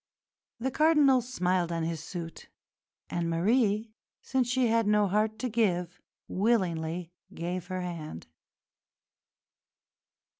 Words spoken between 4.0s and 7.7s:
since she had no heart to give, willingly gave